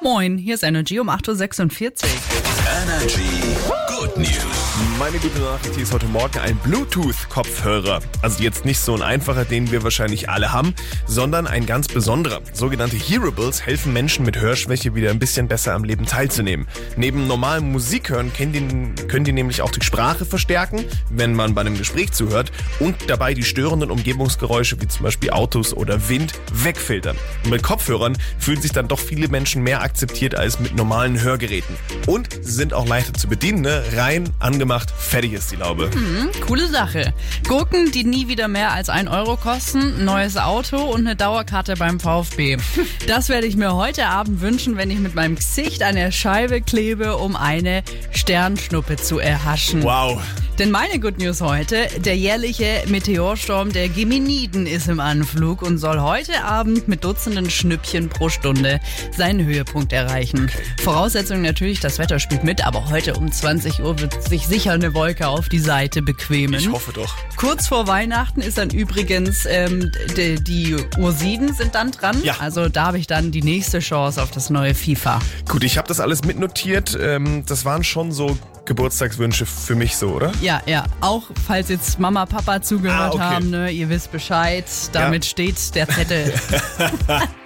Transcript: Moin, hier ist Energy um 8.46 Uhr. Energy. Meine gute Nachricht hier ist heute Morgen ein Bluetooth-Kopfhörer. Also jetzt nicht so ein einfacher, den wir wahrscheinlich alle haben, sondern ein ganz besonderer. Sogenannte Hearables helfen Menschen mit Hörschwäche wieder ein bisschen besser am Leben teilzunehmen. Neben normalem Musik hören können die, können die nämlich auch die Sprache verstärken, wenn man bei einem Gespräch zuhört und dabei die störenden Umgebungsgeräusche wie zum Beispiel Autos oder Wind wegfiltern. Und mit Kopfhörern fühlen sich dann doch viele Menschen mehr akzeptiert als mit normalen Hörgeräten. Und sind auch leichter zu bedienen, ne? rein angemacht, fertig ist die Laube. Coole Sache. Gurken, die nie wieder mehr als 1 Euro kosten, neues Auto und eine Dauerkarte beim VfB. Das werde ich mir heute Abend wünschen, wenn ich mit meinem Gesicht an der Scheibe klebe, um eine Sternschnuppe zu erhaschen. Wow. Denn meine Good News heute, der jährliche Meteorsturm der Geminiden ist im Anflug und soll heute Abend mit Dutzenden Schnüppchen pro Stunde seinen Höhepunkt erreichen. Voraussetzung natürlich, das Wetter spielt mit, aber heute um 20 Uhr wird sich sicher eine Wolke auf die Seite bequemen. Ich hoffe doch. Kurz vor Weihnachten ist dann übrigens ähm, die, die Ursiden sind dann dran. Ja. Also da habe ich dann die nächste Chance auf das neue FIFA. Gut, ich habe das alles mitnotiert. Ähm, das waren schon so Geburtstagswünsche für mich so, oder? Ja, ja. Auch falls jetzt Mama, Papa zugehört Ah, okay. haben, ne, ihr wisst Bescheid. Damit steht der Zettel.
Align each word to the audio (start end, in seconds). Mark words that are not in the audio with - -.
Moin, 0.00 0.38
hier 0.38 0.54
ist 0.54 0.62
Energy 0.62 1.00
um 1.00 1.10
8.46 1.10 2.04
Uhr. 2.04 2.10
Energy. 2.82 3.85
Meine 5.06 5.20
gute 5.20 5.38
Nachricht 5.38 5.74
hier 5.76 5.84
ist 5.84 5.92
heute 5.92 6.06
Morgen 6.06 6.36
ein 6.40 6.56
Bluetooth-Kopfhörer. 6.56 8.00
Also 8.22 8.42
jetzt 8.42 8.64
nicht 8.64 8.80
so 8.80 8.92
ein 8.92 9.02
einfacher, 9.02 9.44
den 9.44 9.70
wir 9.70 9.84
wahrscheinlich 9.84 10.28
alle 10.28 10.52
haben, 10.52 10.74
sondern 11.06 11.46
ein 11.46 11.64
ganz 11.64 11.86
besonderer. 11.86 12.40
Sogenannte 12.52 12.96
Hearables 12.96 13.64
helfen 13.64 13.92
Menschen 13.92 14.24
mit 14.24 14.40
Hörschwäche 14.40 14.96
wieder 14.96 15.10
ein 15.10 15.20
bisschen 15.20 15.46
besser 15.46 15.74
am 15.74 15.84
Leben 15.84 16.06
teilzunehmen. 16.06 16.66
Neben 16.96 17.28
normalem 17.28 17.70
Musik 17.70 18.10
hören 18.10 18.32
können 18.32 18.52
die, 18.52 19.06
können 19.06 19.24
die 19.24 19.30
nämlich 19.32 19.62
auch 19.62 19.70
die 19.70 19.84
Sprache 19.84 20.24
verstärken, 20.24 20.84
wenn 21.08 21.34
man 21.34 21.54
bei 21.54 21.60
einem 21.60 21.78
Gespräch 21.78 22.10
zuhört 22.10 22.50
und 22.80 22.96
dabei 23.08 23.32
die 23.32 23.44
störenden 23.44 23.92
Umgebungsgeräusche 23.92 24.80
wie 24.80 24.88
zum 24.88 25.04
Beispiel 25.04 25.30
Autos 25.30 25.72
oder 25.72 26.08
Wind 26.08 26.32
wegfiltern. 26.52 27.16
Und 27.44 27.50
mit 27.50 27.62
Kopfhörern 27.62 28.18
fühlen 28.40 28.60
sich 28.60 28.72
dann 28.72 28.88
doch 28.88 28.98
viele 28.98 29.28
Menschen 29.28 29.62
mehr 29.62 29.82
akzeptiert 29.82 30.34
als 30.34 30.58
mit 30.58 30.74
normalen 30.74 31.22
Hörgeräten. 31.22 31.76
Und 32.08 32.28
sind 32.42 32.74
auch 32.74 32.88
leichter 32.88 33.14
zu 33.14 33.28
bedienen, 33.28 33.60
ne? 33.60 33.84
rein 33.94 34.30
angemacht, 34.40 34.95
fertig 34.96 35.32
ist 35.32 35.50
die 35.52 35.56
Laube. 35.56 35.90
Coole 36.46 36.66
Sache. 36.68 37.12
Gurken, 37.46 37.90
die 37.92 38.04
nie 38.04 38.28
wieder 38.28 38.48
mehr 38.48 38.72
als 38.72 38.88
1 38.88 39.08
Euro 39.10 39.36
kosten, 39.36 40.04
neues 40.04 40.36
Auto 40.36 40.78
und 40.78 41.00
eine 41.06 41.16
Dauerkarte 41.16 41.76
beim 41.76 42.00
VfB. 42.00 42.56
Das 43.06 43.28
werde 43.28 43.46
ich 43.46 43.56
mir 43.56 43.74
heute 43.74 44.06
Abend 44.06 44.40
wünschen, 44.40 44.76
wenn 44.76 44.90
ich 44.90 44.98
mit 44.98 45.14
meinem 45.14 45.36
Gesicht 45.36 45.82
an 45.82 45.94
der 45.94 46.10
Scheibe 46.10 46.60
klebe, 46.60 47.16
um 47.16 47.36
eine 47.36 47.82
Sternschnuppe 48.12 48.96
zu 48.96 49.18
erhaschen. 49.18 49.82
Wow. 49.82 50.20
Denn 50.58 50.70
meine 50.70 50.98
Good 50.98 51.18
News 51.18 51.42
heute, 51.42 51.86
der 51.98 52.16
jährliche 52.16 52.82
Meteorsturm 52.88 53.74
der 53.74 53.90
Geminiden 53.90 54.66
ist 54.66 54.88
im 54.88 55.00
Anflug 55.00 55.60
und 55.60 55.76
soll 55.76 56.00
heute 56.00 56.44
Abend 56.44 56.88
mit 56.88 57.04
Dutzenden 57.04 57.50
Schnüppchen 57.50 58.08
pro 58.08 58.30
Stunde 58.30 58.80
seinen 59.14 59.44
Höhepunkt 59.44 59.92
erreichen. 59.92 60.50
Voraussetzung 60.82 61.42
natürlich, 61.42 61.80
das 61.80 61.98
Wetter 61.98 62.18
spielt 62.18 62.42
mit, 62.42 62.66
aber 62.66 62.88
heute 62.88 63.16
um 63.16 63.30
20 63.30 63.80
Uhr 63.82 64.00
wird 64.00 64.22
sich 64.22 64.46
sicher 64.46 64.72
eine 64.72 64.94
Wolke 64.94 65.28
auf 65.28 65.50
die 65.50 65.58
Seite 65.58 66.00
bequemen. 66.00 66.58
Ich 66.58 66.70
hoffe 66.70 66.94
doch. 66.94 67.14
Kurz 67.36 67.68
vor 67.68 67.86
Weihnachten 67.86 68.40
ist 68.40 68.56
dann 68.56 68.70
übrigens 68.70 69.44
ähm, 69.44 69.92
die, 70.16 70.36
die 70.42 70.76
Ursiden 70.98 71.52
sind 71.52 71.74
dann 71.74 71.90
dran. 71.90 72.24
Ja. 72.24 72.36
Also 72.40 72.70
da 72.70 72.86
habe 72.86 72.98
ich 72.98 73.06
dann 73.06 73.30
die 73.30 73.42
nächste 73.42 73.80
Chance 73.80 74.22
auf 74.22 74.30
das 74.30 74.48
neue 74.48 74.74
FIFA. 74.74 75.20
Gut, 75.50 75.64
ich 75.64 75.76
habe 75.76 75.86
das 75.86 76.00
alles 76.00 76.24
mitnotiert. 76.24 76.98
Ähm, 76.98 77.44
das 77.46 77.66
waren 77.66 77.84
schon 77.84 78.10
so 78.10 78.38
Geburtstagswünsche 78.66 79.46
für 79.46 79.74
mich 79.74 79.96
so, 79.96 80.08
oder? 80.10 80.32
Ja, 80.40 80.60
ja. 80.66 80.84
Auch 81.00 81.30
falls 81.46 81.68
jetzt 81.68 81.98
Mama, 81.98 82.26
Papa 82.26 82.60
zugehört 82.62 83.00
Ah, 83.00 83.08
okay. 83.14 83.18
haben, 83.20 83.50
ne, 83.50 83.70
ihr 83.70 83.88
wisst 83.88 84.12
Bescheid. 84.12 84.64
Damit 84.92 85.24
steht 85.24 85.74
der 85.74 85.88
Zettel. 85.88 86.32